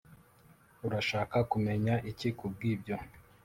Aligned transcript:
Urashaka 0.87 1.37
kumenya 1.51 1.93
iki 2.11 2.29
kubwibyo 2.37 2.95